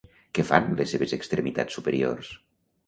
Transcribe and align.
Què 0.37 0.45
fan 0.51 0.71
les 0.79 0.95
seves 0.95 1.15
extremitats 1.19 1.81
superiors? 1.81 2.35